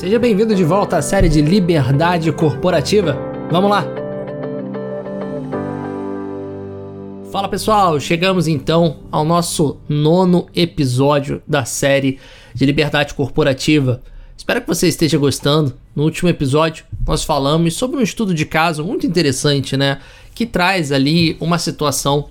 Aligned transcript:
Seja 0.00 0.18
bem-vindo 0.18 0.54
de 0.54 0.64
volta 0.64 0.96
à 0.96 1.02
série 1.02 1.28
de 1.28 1.42
Liberdade 1.42 2.32
Corporativa. 2.32 3.18
Vamos 3.50 3.70
lá! 3.70 3.84
Fala 7.30 7.46
pessoal, 7.50 8.00
chegamos 8.00 8.48
então 8.48 9.00
ao 9.12 9.26
nosso 9.26 9.76
nono 9.86 10.46
episódio 10.56 11.42
da 11.46 11.66
série 11.66 12.18
de 12.54 12.64
Liberdade 12.64 13.12
Corporativa. 13.12 14.00
Espero 14.34 14.62
que 14.62 14.68
você 14.68 14.88
esteja 14.88 15.18
gostando. 15.18 15.74
No 15.94 16.04
último 16.04 16.30
episódio, 16.30 16.86
nós 17.06 17.22
falamos 17.22 17.74
sobre 17.74 17.98
um 17.98 18.02
estudo 18.02 18.32
de 18.32 18.46
caso 18.46 18.82
muito 18.82 19.06
interessante, 19.06 19.76
né? 19.76 20.00
Que 20.34 20.46
traz 20.46 20.92
ali 20.92 21.36
uma 21.38 21.58
situação 21.58 22.30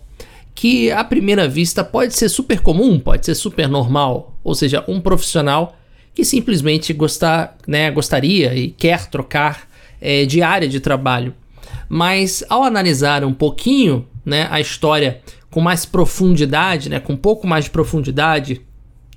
que 0.55 0.91
à 0.91 1.03
primeira 1.03 1.47
vista 1.47 1.83
pode 1.83 2.15
ser 2.15 2.29
super 2.29 2.61
comum, 2.61 2.99
pode 2.99 3.27
ser 3.27 3.35
super 3.35 3.69
normal, 3.69 4.33
ou 4.43 4.55
seja, 4.55 4.83
um 4.87 4.99
profissional 4.99 5.75
que 6.13 6.25
simplesmente 6.25 6.93
gostar, 6.93 7.57
né, 7.67 7.89
gostaria 7.91 8.53
e 8.55 8.69
quer 8.71 9.07
trocar 9.07 9.67
é, 10.01 10.25
de 10.25 10.41
área 10.41 10.67
de 10.67 10.79
trabalho. 10.79 11.33
Mas 11.87 12.43
ao 12.49 12.63
analisar 12.63 13.23
um 13.23 13.33
pouquinho 13.33 14.05
né, 14.25 14.47
a 14.51 14.59
história 14.59 15.21
com 15.49 15.59
mais 15.61 15.85
profundidade, 15.85 16.89
né, 16.89 16.99
com 16.99 17.13
um 17.13 17.17
pouco 17.17 17.47
mais 17.47 17.65
de 17.65 17.71
profundidade, 17.71 18.61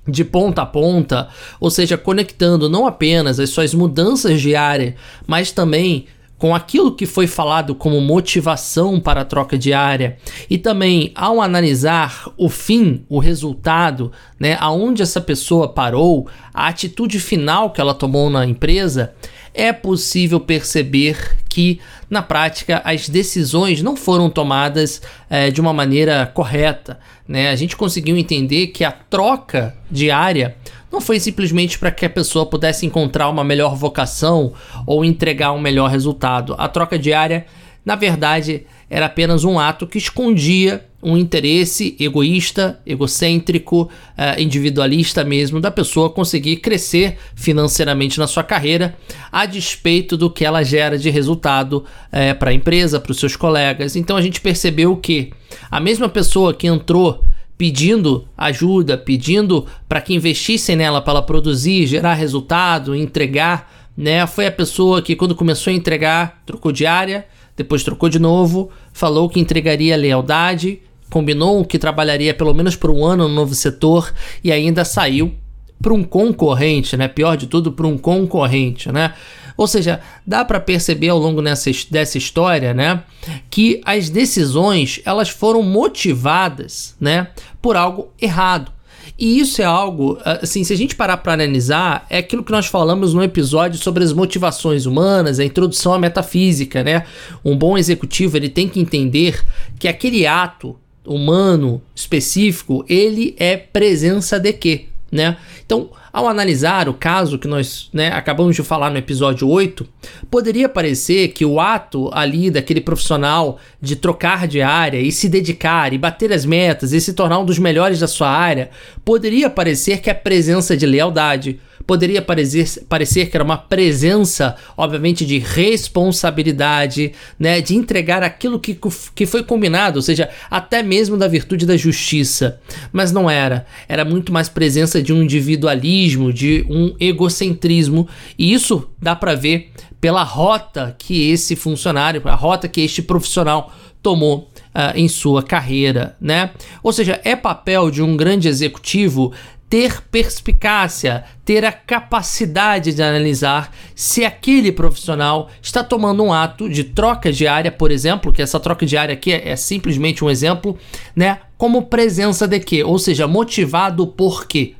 de 0.07 0.23
ponta 0.23 0.63
a 0.63 0.65
ponta, 0.65 1.29
ou 1.59 1.69
seja, 1.69 1.97
conectando 1.97 2.69
não 2.69 2.85
apenas 2.85 3.39
as 3.39 3.49
suas 3.49 3.73
mudanças 3.73 4.41
de 4.41 4.55
área, 4.55 4.95
mas 5.25 5.51
também 5.51 6.07
com 6.43 6.53
aquilo 6.53 6.93
que 6.93 7.05
foi 7.05 7.25
falado 7.25 7.73
como 7.73 8.01
motivação 8.01 8.99
para 8.99 9.21
a 9.21 9.25
troca 9.25 9.57
diária. 9.57 10.17
E 10.49 10.57
também 10.57 11.09
ao 11.15 11.39
analisar 11.39 12.29
o 12.35 12.49
fim, 12.49 13.05
o 13.07 13.17
resultado, 13.17 14.11
né, 14.37 14.57
aonde 14.59 15.01
essa 15.01 15.21
pessoa 15.21 15.69
parou, 15.69 16.27
a 16.53 16.67
atitude 16.67 17.17
final 17.17 17.71
que 17.71 17.79
ela 17.79 17.93
tomou 17.93 18.29
na 18.29 18.45
empresa, 18.45 19.13
é 19.53 19.71
possível 19.71 20.37
perceber 20.37 21.37
que 21.53 21.79
na 22.09 22.23
prática 22.23 22.81
as 22.83 23.07
decisões 23.07 23.83
não 23.83 23.95
foram 23.95 24.27
tomadas 24.27 25.03
é, 25.29 25.51
de 25.51 25.61
uma 25.61 25.71
maneira 25.71 26.25
correta. 26.25 26.99
Né? 27.27 27.51
A 27.51 27.55
gente 27.55 27.77
conseguiu 27.77 28.17
entender 28.17 28.67
que 28.67 28.83
a 28.83 28.91
troca 28.91 29.75
diária 29.89 30.55
não 30.91 30.99
foi 30.99 31.19
simplesmente 31.19 31.77
para 31.77 31.91
que 31.91 32.07
a 32.07 32.09
pessoa 32.09 32.47
pudesse 32.47 32.87
encontrar 32.87 33.29
uma 33.29 33.43
melhor 33.43 33.75
vocação 33.75 34.53
ou 34.87 35.05
entregar 35.05 35.51
um 35.51 35.61
melhor 35.61 35.91
resultado. 35.91 36.55
A 36.57 36.67
troca 36.67 36.97
diária, 36.97 37.45
na 37.85 37.95
verdade, 37.95 38.65
era 38.93 39.07
apenas 39.07 39.43
um 39.43 39.57
ato 39.57 39.87
que 39.87 39.97
escondia 39.97 40.85
um 41.01 41.17
interesse 41.17 41.97
egoísta, 41.99 42.79
egocêntrico, 42.85 43.81
uh, 43.81 44.39
individualista 44.39 45.23
mesmo 45.23 45.59
da 45.59 45.71
pessoa 45.71 46.11
conseguir 46.11 46.57
crescer 46.57 47.17
financeiramente 47.33 48.19
na 48.19 48.27
sua 48.27 48.43
carreira, 48.43 48.95
a 49.31 49.47
despeito 49.47 50.15
do 50.15 50.29
que 50.29 50.45
ela 50.45 50.61
gera 50.61 50.95
de 50.95 51.09
resultado 51.09 51.79
uh, 51.79 51.85
eh, 52.11 52.33
para 52.35 52.51
a 52.51 52.53
empresa, 52.53 52.99
para 52.99 53.11
os 53.11 53.17
seus 53.17 53.35
colegas. 53.35 53.95
Então 53.95 54.15
a 54.15 54.21
gente 54.21 54.39
percebeu 54.39 54.95
que 54.95 55.33
a 55.71 55.79
mesma 55.79 56.07
pessoa 56.07 56.53
que 56.53 56.67
entrou 56.67 57.23
pedindo 57.57 58.27
ajuda, 58.37 58.95
pedindo 58.95 59.65
para 59.89 60.01
que 60.01 60.13
investissem 60.13 60.75
nela 60.75 61.01
para 61.01 61.13
ela 61.13 61.21
produzir, 61.23 61.87
gerar 61.87 62.13
resultado, 62.13 62.95
entregar, 62.95 63.89
né? 63.97 64.25
Foi 64.27 64.45
a 64.45 64.51
pessoa 64.51 65.01
que 65.01 65.15
quando 65.15 65.33
começou 65.33 65.71
a 65.71 65.75
entregar, 65.75 66.43
trocou 66.45 66.71
de 66.71 66.85
área, 66.85 67.25
depois 67.55 67.83
trocou 67.83 68.09
de 68.09 68.19
novo, 68.19 68.69
falou 68.91 69.29
que 69.29 69.39
entregaria 69.39 69.95
lealdade, 69.95 70.81
combinou 71.09 71.63
que 71.63 71.77
trabalharia 71.77 72.33
pelo 72.33 72.53
menos 72.53 72.75
por 72.75 72.89
um 72.89 73.05
ano 73.05 73.27
no 73.27 73.35
novo 73.35 73.53
setor 73.53 74.13
e 74.43 74.51
ainda 74.51 74.83
saiu 74.83 75.33
para 75.81 75.93
um 75.93 76.03
concorrente, 76.03 76.95
né? 76.95 77.07
Pior 77.07 77.35
de 77.35 77.45
tudo, 77.45 77.71
para 77.71 77.85
um 77.85 77.97
concorrente, 77.97 78.91
né? 78.91 79.13
Ou 79.55 79.67
seja, 79.67 80.01
dá 80.25 80.43
para 80.43 80.59
perceber 80.59 81.09
ao 81.09 81.19
longo 81.19 81.41
nessa, 81.41 81.69
dessa 81.89 82.17
história, 82.17 82.73
né, 82.73 83.03
que 83.49 83.81
as 83.85 84.09
decisões 84.09 84.99
elas 85.05 85.29
foram 85.29 85.61
motivadas, 85.61 86.95
né, 86.99 87.27
por 87.61 87.75
algo 87.75 88.09
errado. 88.19 88.71
E 89.17 89.39
isso 89.39 89.61
é 89.61 89.65
algo, 89.65 90.17
assim, 90.23 90.63
se 90.63 90.73
a 90.73 90.77
gente 90.77 90.95
parar 90.95 91.17
para 91.17 91.33
analisar, 91.33 92.05
é 92.09 92.17
aquilo 92.17 92.43
que 92.43 92.51
nós 92.51 92.65
falamos 92.65 93.13
no 93.13 93.23
episódio 93.23 93.79
sobre 93.79 94.03
as 94.03 94.13
motivações 94.13 94.85
humanas, 94.85 95.39
a 95.39 95.45
introdução 95.45 95.93
à 95.93 95.99
metafísica, 95.99 96.83
né? 96.83 97.05
Um 97.43 97.57
bom 97.57 97.77
executivo, 97.77 98.37
ele 98.37 98.49
tem 98.49 98.67
que 98.67 98.79
entender 98.79 99.43
que 99.77 99.87
aquele 99.87 100.25
ato 100.25 100.75
humano 101.05 101.81
específico, 101.93 102.85
ele 102.87 103.35
é 103.37 103.57
presença 103.57 104.39
de 104.39 104.53
quê? 104.53 104.85
Né? 105.13 105.37
Então, 105.63 105.91
ao 106.11 106.27
analisar 106.27 106.89
o 106.89 106.93
caso 106.93 107.37
que 107.37 107.47
nós 107.47 107.87
né, 107.93 108.11
acabamos 108.11 108.55
de 108.55 108.63
falar 108.63 108.89
no 108.89 108.97
episódio 108.97 109.47
8, 109.47 109.87
poderia 110.29 110.67
parecer 110.67 111.27
que 111.29 111.45
o 111.45 111.59
ato 111.59 112.09
ali 112.11 112.49
daquele 112.49 112.81
profissional 112.81 113.59
de 113.79 113.95
trocar 113.95 114.47
de 114.47 114.61
área 114.61 114.99
e 114.99 115.11
se 115.11 115.29
dedicar 115.29 115.93
e 115.93 115.99
bater 115.99 116.33
as 116.33 116.45
metas 116.45 116.93
e 116.93 116.99
se 116.99 117.13
tornar 117.13 117.37
um 117.37 117.45
dos 117.45 117.59
melhores 117.59 117.99
da 117.99 118.07
sua 118.07 118.29
área, 118.29 118.71
poderia 119.05 119.51
parecer 119.51 120.01
que 120.01 120.09
a 120.09 120.15
presença 120.15 120.75
de 120.75 120.87
lealdade, 120.87 121.59
poderia 121.85 122.21
parecer, 122.21 122.83
parecer 122.87 123.29
que 123.29 123.37
era 123.37 123.43
uma 123.43 123.57
presença, 123.57 124.55
obviamente, 124.77 125.25
de 125.25 125.39
responsabilidade, 125.39 127.13
né, 127.37 127.61
de 127.61 127.75
entregar 127.75 128.23
aquilo 128.23 128.59
que, 128.59 128.77
que 129.13 129.25
foi 129.25 129.43
combinado, 129.43 129.97
ou 129.97 130.01
seja, 130.01 130.29
até 130.49 130.81
mesmo 130.81 131.17
da 131.17 131.27
virtude 131.27 131.65
da 131.65 131.77
justiça. 131.77 132.59
Mas 132.91 133.11
não 133.11 133.29
era. 133.29 133.65
Era 133.87 134.05
muito 134.05 134.31
mais 134.31 134.49
presença 134.49 135.01
de 135.01 135.13
um 135.13 135.23
individualismo, 135.23 136.31
de 136.31 136.65
um 136.69 136.95
egocentrismo, 136.99 138.07
e 138.37 138.53
isso 138.53 138.89
dá 139.01 139.15
para 139.15 139.35
ver 139.35 139.71
pela 139.99 140.23
rota 140.23 140.95
que 140.97 141.29
esse 141.29 141.55
funcionário, 141.55 142.21
a 142.25 142.35
rota 142.35 142.67
que 142.67 142.81
este 142.81 143.01
profissional 143.01 143.73
tomou 144.01 144.49
Uh, 144.73 144.89
em 144.95 145.07
sua 145.07 145.43
carreira, 145.43 146.17
né? 146.19 146.49
Ou 146.81 146.91
seja, 146.91 147.21
é 147.23 147.35
papel 147.35 147.91
de 147.91 148.01
um 148.01 148.17
grande 148.17 148.47
executivo 148.47 149.31
ter 149.73 150.03
perspicácia, 150.03 151.23
ter 151.43 151.65
a 151.65 151.71
capacidade 151.71 152.93
de 152.93 153.01
analisar 153.01 153.75
se 153.95 154.23
aquele 154.23 154.71
profissional 154.71 155.49
está 155.63 155.83
tomando 155.83 156.21
um 156.21 156.31
ato 156.31 156.69
de 156.69 156.83
troca 156.83 157.31
diária, 157.31 157.71
por 157.71 157.89
exemplo, 157.89 158.31
que 158.31 158.43
essa 158.43 158.59
troca 158.59 158.85
diária 158.85 159.13
aqui 159.13 159.33
é, 159.33 159.49
é 159.49 159.55
simplesmente 159.55 160.23
um 160.23 160.29
exemplo, 160.29 160.77
né? 161.15 161.39
Como 161.57 161.87
presença 161.87 162.47
de 162.47 162.59
quê? 162.59 162.83
Ou 162.83 162.99
seja, 162.99 163.27
motivado 163.27 164.05
por 164.05 164.45
quê? 164.45 164.75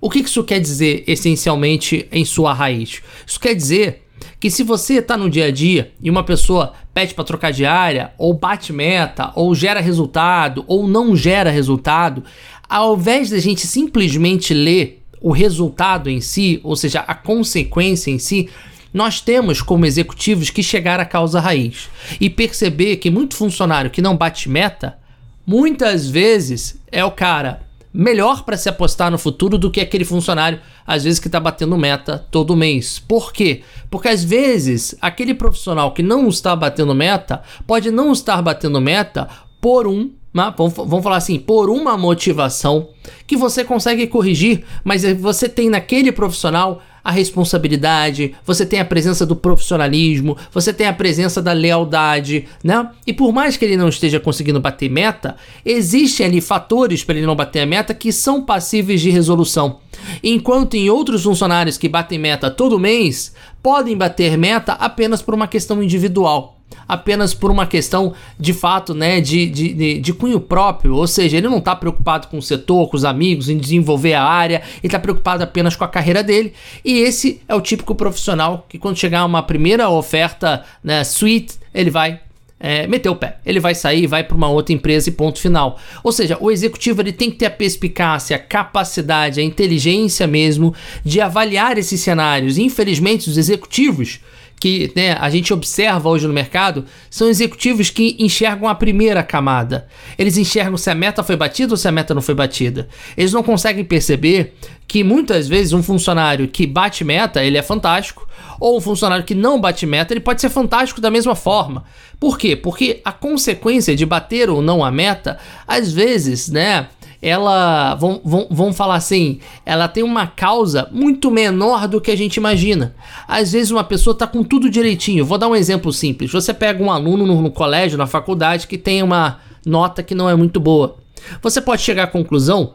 O 0.00 0.08
que 0.08 0.20
isso 0.20 0.44
quer 0.44 0.60
dizer 0.60 1.02
essencialmente 1.08 2.06
em 2.12 2.24
sua 2.24 2.54
raiz? 2.54 3.02
Isso 3.26 3.40
quer 3.40 3.54
dizer 3.56 4.04
que 4.38 4.52
se 4.52 4.62
você 4.62 4.98
está 4.98 5.16
no 5.16 5.28
dia 5.28 5.46
a 5.46 5.50
dia 5.50 5.90
e 6.00 6.08
uma 6.08 6.22
pessoa 6.22 6.74
pede 6.98 7.14
para 7.14 7.22
trocar 7.22 7.52
de 7.52 7.64
área, 7.64 8.12
ou 8.18 8.34
bate 8.34 8.72
meta, 8.72 9.30
ou 9.36 9.54
gera 9.54 9.78
resultado, 9.78 10.64
ou 10.66 10.88
não 10.88 11.14
gera 11.14 11.48
resultado, 11.48 12.24
ao 12.68 12.96
invés 12.96 13.30
da 13.30 13.38
gente 13.38 13.68
simplesmente 13.68 14.52
ler 14.52 15.04
o 15.20 15.30
resultado 15.30 16.10
em 16.10 16.20
si, 16.20 16.58
ou 16.64 16.74
seja, 16.74 16.98
a 17.06 17.14
consequência 17.14 18.10
em 18.10 18.18
si, 18.18 18.48
nós 18.92 19.20
temos 19.20 19.62
como 19.62 19.86
executivos 19.86 20.50
que 20.50 20.60
chegar 20.60 20.98
à 20.98 21.04
causa 21.04 21.38
raiz 21.38 21.88
e 22.20 22.28
perceber 22.28 22.96
que 22.96 23.12
muito 23.12 23.36
funcionário 23.36 23.92
que 23.92 24.02
não 24.02 24.16
bate 24.16 24.48
meta, 24.48 24.98
muitas 25.46 26.10
vezes 26.10 26.80
é 26.90 27.04
o 27.04 27.12
cara 27.12 27.62
melhor 27.98 28.44
para 28.44 28.56
se 28.56 28.68
apostar 28.68 29.10
no 29.10 29.18
futuro 29.18 29.58
do 29.58 29.72
que 29.72 29.80
aquele 29.80 30.04
funcionário, 30.04 30.60
às 30.86 31.02
vezes, 31.02 31.18
que 31.18 31.26
está 31.26 31.40
batendo 31.40 31.76
meta 31.76 32.24
todo 32.30 32.56
mês. 32.56 33.00
Por 33.00 33.32
quê? 33.32 33.62
Porque 33.90 34.06
às 34.06 34.22
vezes 34.22 34.94
aquele 35.00 35.34
profissional 35.34 35.92
que 35.92 36.00
não 36.00 36.28
está 36.28 36.54
batendo 36.54 36.94
meta 36.94 37.42
pode 37.66 37.90
não 37.90 38.12
estar 38.12 38.40
batendo 38.40 38.80
meta 38.80 39.28
por 39.60 39.88
um 39.88 40.12
vamos, 40.32 40.74
vamos 40.74 41.02
falar 41.02 41.16
assim, 41.16 41.40
por 41.40 41.68
uma 41.68 41.96
motivação 41.98 42.90
que 43.26 43.36
você 43.36 43.64
consegue 43.64 44.06
corrigir, 44.06 44.64
mas 44.84 45.02
você 45.14 45.48
tem 45.48 45.68
naquele 45.68 46.12
profissional 46.12 46.80
a 47.08 47.10
responsabilidade, 47.10 48.34
você 48.44 48.66
tem 48.66 48.80
a 48.80 48.84
presença 48.84 49.24
do 49.24 49.34
profissionalismo, 49.34 50.36
você 50.52 50.74
tem 50.74 50.86
a 50.86 50.92
presença 50.92 51.40
da 51.40 51.54
lealdade, 51.54 52.44
né? 52.62 52.90
E 53.06 53.14
por 53.14 53.32
mais 53.32 53.56
que 53.56 53.64
ele 53.64 53.78
não 53.78 53.88
esteja 53.88 54.20
conseguindo 54.20 54.60
bater 54.60 54.90
meta, 54.90 55.34
existem 55.64 56.26
ali 56.26 56.42
fatores 56.42 57.02
para 57.02 57.16
ele 57.16 57.26
não 57.26 57.34
bater 57.34 57.60
a 57.60 57.66
meta 57.66 57.94
que 57.94 58.12
são 58.12 58.44
passíveis 58.44 59.00
de 59.00 59.08
resolução. 59.08 59.78
Enquanto 60.22 60.74
em 60.74 60.90
outros 60.90 61.22
funcionários 61.22 61.78
que 61.78 61.88
batem 61.88 62.18
meta 62.18 62.50
todo 62.50 62.78
mês, 62.78 63.34
podem 63.62 63.96
bater 63.96 64.36
meta 64.36 64.74
apenas 64.74 65.22
por 65.22 65.32
uma 65.32 65.48
questão 65.48 65.82
individual 65.82 66.57
apenas 66.86 67.34
por 67.34 67.50
uma 67.50 67.66
questão 67.66 68.14
de 68.38 68.52
fato, 68.52 68.94
né, 68.94 69.20
de, 69.20 69.46
de, 69.46 69.74
de, 69.74 70.00
de 70.00 70.12
cunho 70.12 70.40
próprio, 70.40 70.94
ou 70.94 71.06
seja, 71.06 71.36
ele 71.36 71.48
não 71.48 71.58
está 71.58 71.76
preocupado 71.76 72.28
com 72.28 72.38
o 72.38 72.42
setor, 72.42 72.88
com 72.88 72.96
os 72.96 73.04
amigos, 73.04 73.48
em 73.48 73.58
desenvolver 73.58 74.14
a 74.14 74.24
área, 74.24 74.62
ele 74.78 74.86
está 74.86 74.98
preocupado 74.98 75.44
apenas 75.44 75.76
com 75.76 75.84
a 75.84 75.88
carreira 75.88 76.22
dele, 76.22 76.52
e 76.84 76.98
esse 76.98 77.40
é 77.46 77.54
o 77.54 77.60
típico 77.60 77.94
profissional 77.94 78.66
que 78.68 78.78
quando 78.78 78.96
chegar 78.96 79.24
uma 79.24 79.42
primeira 79.42 79.88
oferta, 79.90 80.64
né, 80.82 81.04
suite, 81.04 81.56
ele 81.74 81.90
vai 81.90 82.20
é, 82.60 82.86
meteu 82.88 83.12
o 83.12 83.16
pé. 83.16 83.38
Ele 83.46 83.60
vai 83.60 83.74
sair, 83.74 84.06
vai 84.06 84.24
para 84.24 84.36
uma 84.36 84.48
outra 84.48 84.74
empresa 84.74 85.08
e 85.08 85.12
ponto 85.12 85.38
final. 85.38 85.78
Ou 86.02 86.10
seja, 86.10 86.36
o 86.40 86.50
executivo 86.50 87.00
ele 87.00 87.12
tem 87.12 87.30
que 87.30 87.36
ter 87.36 87.46
a 87.46 87.50
perspicácia, 87.50 88.36
a 88.36 88.40
capacidade, 88.40 89.40
a 89.40 89.44
inteligência 89.44 90.26
mesmo 90.26 90.74
de 91.04 91.20
avaliar 91.20 91.78
esses 91.78 92.00
cenários. 92.00 92.58
Infelizmente, 92.58 93.30
os 93.30 93.38
executivos 93.38 94.20
que 94.60 94.92
né, 94.94 95.16
a 95.18 95.30
gente 95.30 95.52
observa 95.52 96.08
hoje 96.08 96.26
no 96.26 96.32
mercado 96.32 96.84
são 97.10 97.28
executivos 97.28 97.90
que 97.90 98.16
enxergam 98.18 98.68
a 98.68 98.74
primeira 98.74 99.22
camada. 99.22 99.86
Eles 100.18 100.36
enxergam 100.36 100.76
se 100.76 100.90
a 100.90 100.94
meta 100.94 101.22
foi 101.22 101.36
batida 101.36 101.72
ou 101.72 101.76
se 101.76 101.86
a 101.86 101.92
meta 101.92 102.14
não 102.14 102.22
foi 102.22 102.34
batida. 102.34 102.88
Eles 103.16 103.32
não 103.32 103.42
conseguem 103.42 103.84
perceber 103.84 104.54
que 104.86 105.04
muitas 105.04 105.46
vezes 105.46 105.72
um 105.72 105.82
funcionário 105.82 106.48
que 106.48 106.66
bate 106.66 107.04
meta, 107.04 107.44
ele 107.44 107.58
é 107.58 107.62
fantástico, 107.62 108.26
ou 108.58 108.78
um 108.78 108.80
funcionário 108.80 109.24
que 109.24 109.34
não 109.34 109.60
bate 109.60 109.84
meta, 109.84 110.12
ele 110.12 110.20
pode 110.20 110.40
ser 110.40 110.48
fantástico 110.48 111.00
da 111.00 111.10
mesma 111.10 111.34
forma. 111.34 111.84
Por 112.18 112.38
quê? 112.38 112.56
Porque 112.56 113.00
a 113.04 113.12
consequência 113.12 113.94
de 113.94 114.06
bater 114.06 114.48
ou 114.48 114.62
não 114.62 114.82
a 114.82 114.90
meta, 114.90 115.38
às 115.66 115.92
vezes, 115.92 116.48
né, 116.48 116.88
ela, 117.20 117.94
vamos 117.94 118.76
falar 118.76 118.94
assim, 118.94 119.40
ela 119.66 119.88
tem 119.88 120.04
uma 120.04 120.26
causa 120.26 120.88
muito 120.92 121.30
menor 121.30 121.88
do 121.88 122.00
que 122.00 122.10
a 122.10 122.16
gente 122.16 122.36
imagina. 122.36 122.94
Às 123.26 123.52
vezes 123.52 123.70
uma 123.72 123.82
pessoa 123.82 124.12
está 124.12 124.26
com 124.26 124.44
tudo 124.44 124.70
direitinho. 124.70 125.24
Vou 125.24 125.36
dar 125.36 125.48
um 125.48 125.56
exemplo 125.56 125.92
simples. 125.92 126.30
Você 126.30 126.54
pega 126.54 126.82
um 126.82 126.90
aluno 126.90 127.26
no, 127.26 127.42
no 127.42 127.50
colégio, 127.50 127.98
na 127.98 128.06
faculdade, 128.06 128.68
que 128.68 128.78
tem 128.78 129.02
uma 129.02 129.40
nota 129.66 130.02
que 130.02 130.14
não 130.14 130.30
é 130.30 130.34
muito 130.36 130.60
boa. 130.60 130.96
Você 131.42 131.60
pode 131.60 131.82
chegar 131.82 132.04
à 132.04 132.06
conclusão 132.06 132.72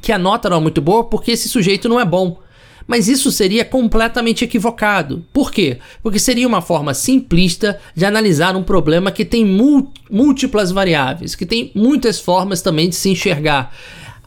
que 0.00 0.12
a 0.12 0.18
nota 0.18 0.48
não 0.48 0.58
é 0.58 0.60
muito 0.60 0.80
boa 0.80 1.04
porque 1.04 1.32
esse 1.32 1.48
sujeito 1.48 1.88
não 1.88 1.98
é 1.98 2.04
bom. 2.04 2.38
Mas 2.86 3.08
isso 3.08 3.30
seria 3.30 3.64
completamente 3.64 4.44
equivocado. 4.44 5.24
Por 5.32 5.50
quê? 5.50 5.78
Porque 6.02 6.18
seria 6.18 6.48
uma 6.48 6.60
forma 6.60 6.94
simplista 6.94 7.78
de 7.94 8.04
analisar 8.04 8.56
um 8.56 8.62
problema 8.62 9.12
que 9.12 9.24
tem 9.24 9.44
múltiplas 10.10 10.70
variáveis, 10.70 11.34
que 11.34 11.46
tem 11.46 11.70
muitas 11.74 12.20
formas 12.20 12.62
também 12.62 12.88
de 12.88 12.96
se 12.96 13.10
enxergar. 13.10 13.74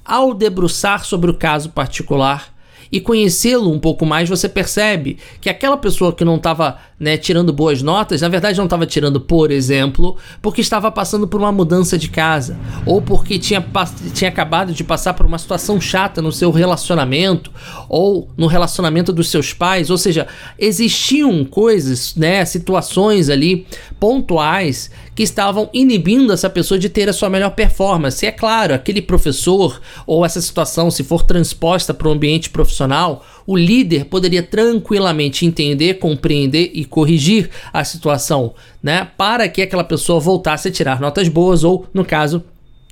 Ao 0.04 0.34
debruçar 0.34 1.04
sobre 1.04 1.32
o 1.32 1.38
caso 1.38 1.70
particular, 1.70 2.56
e 2.92 3.02
conhecê-lo 3.02 3.72
um 3.72 3.80
pouco 3.80 4.06
mais, 4.06 4.30
você 4.30 4.48
percebe 4.48 5.18
que 5.42 5.50
aquela 5.50 5.76
pessoa 5.76 6.14
que 6.14 6.24
não 6.24 6.38
estava 6.38 6.80
né, 7.00 7.18
tirando 7.18 7.52
boas 7.52 7.82
notas, 7.82 8.22
na 8.22 8.30
verdade 8.30 8.58
não 8.58 8.66
estava 8.66 8.86
tirando, 8.86 9.20
por 9.20 9.52
exemplo, 9.52 10.16
porque 10.42 10.62
estava 10.62 10.90
passando 10.92 11.28
por 11.28 11.42
uma 11.42 11.52
mudança 11.52 11.98
de 11.98 12.10
casa, 12.10 12.58
ou 12.86 13.02
porque 13.02 13.38
tinha, 13.38 13.66
tinha 14.14 14.30
acabado 14.30 14.74
de 14.74 14.84
passar 14.84 15.14
por 15.14 15.26
uma 15.26 15.38
situação 15.38 15.80
chata 15.80 16.22
no 16.22 16.32
seu 16.32 16.52
relacionamento, 16.52 17.52
ou 17.90 18.30
no 18.38 18.48
relacionamento 18.48 19.12
dos 19.12 19.30
seus 19.30 19.54
pais, 19.54 19.90
ou 19.90 19.98
seja, 19.98 20.28
existiam 20.58 21.44
coisas, 21.44 22.16
né, 22.16 22.46
situações 22.46 23.30
ali 23.30 23.68
pontuais 24.00 24.90
que 25.14 25.24
estavam 25.24 25.70
inibindo 25.74 26.34
essa 26.34 26.50
pessoa 26.50 26.78
de 26.78 26.90
ter 26.90 27.08
a 27.08 27.14
sua 27.14 27.30
melhor 27.30 27.52
performance. 27.52 28.26
E 28.26 28.28
é 28.28 28.32
claro, 28.32 28.74
aquele 28.74 29.02
professor 29.02 29.82
ou 30.06 30.26
essa 30.26 30.42
situação, 30.42 30.92
se 30.92 31.04
for 31.04 31.24
transposta 31.24 31.94
para 31.94 32.08
o 32.08 32.12
ambiente 32.12 32.50
profissional, 32.50 33.26
o 33.46 33.56
líder 33.56 34.06
poderia 34.06 34.42
tranquilamente 34.42 35.46
entender, 35.46 35.96
compreender 35.96 36.72
e 36.74 36.86
corrigir 36.86 37.50
a 37.72 37.84
situação, 37.84 38.54
né, 38.82 39.08
para 39.18 39.48
que 39.48 39.62
aquela 39.62 39.84
pessoa 39.84 40.20
voltasse 40.20 40.68
a 40.68 40.72
tirar 40.72 41.00
notas 41.00 41.28
boas 41.28 41.64
ou, 41.64 41.86
no 41.94 42.04
caso, 42.04 42.44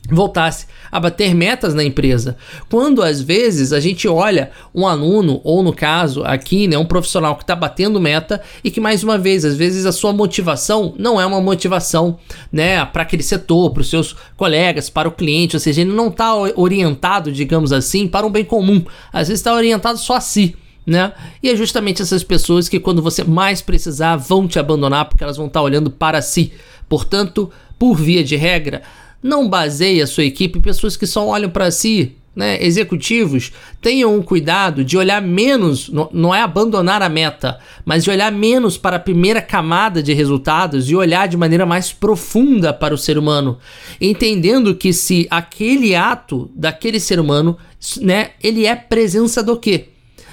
voltasse 0.10 0.68
a 0.92 1.00
bater 1.00 1.34
metas 1.34 1.74
na 1.74 1.84
empresa. 1.84 2.36
Quando 2.70 3.02
às 3.02 3.22
vezes 3.22 3.72
a 3.72 3.80
gente 3.80 4.08
olha 4.08 4.52
um 4.76 4.86
aluno, 4.86 5.40
ou 5.44 5.64
no 5.64 5.74
caso 5.74 6.24
aqui, 6.24 6.68
né, 6.68 6.78
um 6.78 6.86
profissional 6.86 7.36
que 7.36 7.44
está 7.44 7.56
batendo 7.56 8.02
meta 8.02 8.42
e 8.64 8.70
que 8.70 8.82
mais 8.82 9.04
uma 9.04 9.18
vez, 9.18 9.46
às 9.46 9.56
vezes 9.56 9.86
a 9.86 9.92
sua 9.92 10.12
motivação 10.12 10.94
não 10.98 11.20
é 11.20 11.26
uma 11.26 11.40
motivação 11.40 12.18
né, 12.52 12.84
para 12.86 13.04
aquele 13.04 13.24
setor, 13.24 13.72
para 13.72 13.82
os 13.82 13.90
seus 13.90 14.16
colegas, 14.36 14.90
para 14.90 15.08
o 15.08 15.12
cliente, 15.12 15.56
ou 15.56 15.60
seja, 15.60 15.82
ele 15.82 15.94
não 15.94 16.10
está 16.10 16.36
orientado, 16.36 17.32
digamos 17.32 17.72
assim, 17.72 18.08
para 18.08 18.28
um 18.28 18.32
bem 18.32 18.44
comum. 18.44 18.84
Às 19.12 19.30
vezes 19.30 19.40
está 19.40 19.54
orientado 19.54 19.98
só 19.98 20.16
a 20.16 20.22
si. 20.22 20.56
Né? 20.86 21.14
E 21.42 21.50
é 21.50 21.56
justamente 21.56 22.02
essas 22.02 22.26
pessoas 22.26 22.68
que, 22.68 22.78
quando 22.78 23.02
você 23.02 23.24
mais 23.24 23.62
precisar, 23.62 24.18
vão 24.18 24.50
te 24.50 24.60
abandonar 24.60 25.06
porque 25.06 25.24
elas 25.24 25.38
vão 25.38 25.48
estar 25.48 25.62
tá 25.62 25.64
olhando 25.64 25.90
para 25.90 26.22
si. 26.22 26.52
Portanto, 26.90 27.50
por 27.80 27.96
via 27.96 28.22
de 28.22 28.36
regra, 28.36 28.82
não 29.24 29.48
baseie 29.48 30.02
a 30.02 30.08
sua 30.08 30.26
equipe 30.26 30.60
em 30.60 30.62
pessoas 30.62 30.98
que 30.98 31.08
só 31.08 31.26
olham 31.26 31.50
para 31.50 31.72
si. 31.72 32.16
Né? 32.36 32.64
Executivos, 32.64 33.52
tenham 33.80 34.16
um 34.16 34.22
cuidado 34.22 34.84
de 34.84 34.98
olhar 34.98 35.22
menos, 35.22 35.92
não 36.12 36.34
é 36.34 36.42
abandonar 36.42 37.04
a 37.04 37.08
meta, 37.08 37.60
mas 37.86 38.04
de 38.04 38.10
olhar 38.10 38.32
menos 38.32 38.76
para 38.76 38.96
a 38.96 39.00
primeira 39.00 39.40
camada 39.40 40.02
de 40.02 40.14
resultados 40.14 40.90
e 40.90 40.96
olhar 40.96 41.28
de 41.28 41.38
maneira 41.38 41.64
mais 41.64 41.94
profunda 41.94 42.74
para 42.74 42.94
o 42.94 42.98
ser 42.98 43.20
humano, 43.20 43.60
entendendo 44.02 44.74
que 44.74 44.92
se 44.92 45.28
aquele 45.30 45.94
ato 45.94 46.50
daquele 46.56 47.00
ser 47.00 47.20
humano, 47.20 47.56
né, 48.02 48.32
ele 48.42 48.66
é 48.66 48.76
presença 48.76 49.44
do 49.44 49.56
quê? 49.56 49.90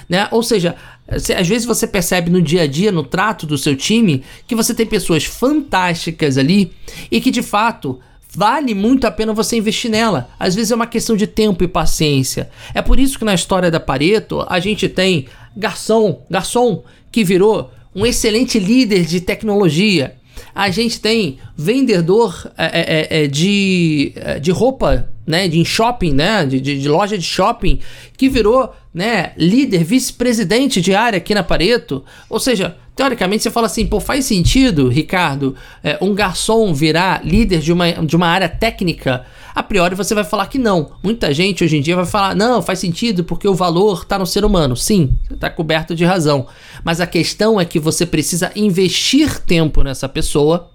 Né? 0.09 0.27
Ou 0.31 0.41
seja, 0.41 0.75
às 1.07 1.47
vezes 1.47 1.65
você 1.65 1.85
percebe 1.85 2.31
no 2.31 2.41
dia 2.41 2.63
a 2.63 2.67
dia, 2.67 2.91
no 2.91 3.03
trato 3.03 3.45
do 3.45 3.59
seu 3.59 3.75
time, 3.75 4.23
que 4.47 4.55
você 4.55 4.73
tem 4.73 4.87
pessoas 4.87 5.25
fantásticas 5.25 6.37
ali 6.37 6.71
e 7.11 7.21
que 7.21 7.29
de 7.29 7.43
fato 7.43 7.99
vale 8.33 8.73
muito 8.73 9.05
a 9.05 9.11
pena 9.11 9.33
você 9.33 9.57
investir 9.57 9.91
nela. 9.91 10.29
Às 10.39 10.55
vezes 10.55 10.71
é 10.71 10.75
uma 10.75 10.87
questão 10.87 11.15
de 11.15 11.27
tempo 11.27 11.63
e 11.63 11.67
paciência. 11.67 12.49
É 12.73 12.81
por 12.81 12.99
isso 12.99 13.19
que 13.19 13.25
na 13.25 13.33
história 13.33 13.69
da 13.69 13.79
Pareto 13.79 14.45
a 14.47 14.59
gente 14.59 14.87
tem 14.87 15.27
garçom, 15.55 16.21
garçom 16.29 16.83
que 17.11 17.23
virou 17.23 17.71
um 17.93 18.05
excelente 18.05 18.57
líder 18.57 19.05
de 19.05 19.19
tecnologia. 19.19 20.15
A 20.53 20.69
gente 20.69 20.99
tem 20.99 21.37
vendedor 21.55 22.51
é, 22.57 22.65
é, 22.65 23.19
é, 23.19 23.23
é 23.23 23.27
de, 23.27 24.11
é, 24.15 24.39
de 24.39 24.51
roupa, 24.51 25.09
né, 25.25 25.47
de 25.47 25.63
shopping, 25.63 26.13
né, 26.13 26.45
de, 26.45 26.59
de, 26.59 26.79
de 26.79 26.89
loja 26.89 27.17
de 27.17 27.23
shopping, 27.23 27.79
que 28.17 28.27
virou 28.27 28.73
né, 28.93 29.31
líder, 29.37 29.83
vice-presidente 29.83 30.81
de 30.81 30.93
área 30.93 31.17
aqui 31.17 31.33
na 31.33 31.43
Pareto. 31.43 32.03
Ou 32.29 32.39
seja, 32.39 32.75
teoricamente 32.95 33.43
você 33.43 33.51
fala 33.51 33.67
assim, 33.67 33.85
pô, 33.85 33.99
faz 33.99 34.25
sentido, 34.25 34.89
Ricardo, 34.89 35.55
um 36.01 36.13
garçom 36.13 36.73
virar 36.73 37.25
líder 37.25 37.59
de 37.59 37.71
uma, 37.71 37.91
de 37.91 38.15
uma 38.15 38.27
área 38.27 38.49
técnica? 38.49 39.25
A 39.53 39.61
priori 39.61 39.95
você 39.95 40.15
vai 40.15 40.23
falar 40.23 40.47
que 40.47 40.57
não. 40.57 40.91
Muita 41.03 41.33
gente 41.33 41.63
hoje 41.63 41.77
em 41.77 41.81
dia 41.81 41.95
vai 41.95 42.05
falar, 42.05 42.35
não, 42.35 42.61
faz 42.61 42.79
sentido 42.79 43.23
porque 43.23 43.47
o 43.47 43.55
valor 43.55 44.03
está 44.03 44.17
no 44.17 44.25
ser 44.25 44.45
humano. 44.45 44.75
Sim, 44.75 45.15
está 45.29 45.49
coberto 45.49 45.93
de 45.95 46.05
razão. 46.05 46.47
Mas 46.83 47.01
a 47.01 47.07
questão 47.07 47.59
é 47.59 47.65
que 47.65 47.79
você 47.79 48.05
precisa 48.05 48.51
investir 48.55 49.39
tempo 49.39 49.83
nessa 49.83 50.07
pessoa 50.07 50.69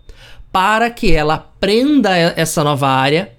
para 0.53 0.91
que 0.91 1.13
ela 1.13 1.35
aprenda 1.35 2.17
essa 2.17 2.63
nova 2.65 2.89
área, 2.89 3.33